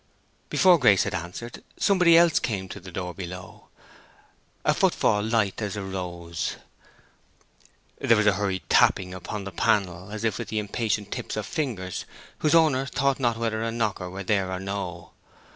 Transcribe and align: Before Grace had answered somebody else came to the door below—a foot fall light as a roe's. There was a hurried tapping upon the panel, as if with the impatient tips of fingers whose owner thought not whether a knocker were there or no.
Before 0.49 0.79
Grace 0.79 1.03
had 1.03 1.13
answered 1.13 1.61
somebody 1.77 2.17
else 2.17 2.39
came 2.39 2.67
to 2.69 2.79
the 2.79 2.91
door 2.91 3.13
below—a 3.13 4.73
foot 4.73 4.95
fall 4.95 5.21
light 5.21 5.61
as 5.61 5.75
a 5.75 5.83
roe's. 5.83 6.55
There 7.99 8.17
was 8.17 8.25
a 8.25 8.33
hurried 8.33 8.67
tapping 8.67 9.13
upon 9.13 9.43
the 9.43 9.51
panel, 9.51 10.09
as 10.09 10.23
if 10.23 10.39
with 10.39 10.47
the 10.47 10.57
impatient 10.57 11.11
tips 11.11 11.37
of 11.37 11.45
fingers 11.45 12.05
whose 12.39 12.55
owner 12.55 12.87
thought 12.87 13.19
not 13.19 13.37
whether 13.37 13.61
a 13.61 13.71
knocker 13.71 14.09
were 14.09 14.23
there 14.23 14.51
or 14.51 14.59
no. 14.59 15.11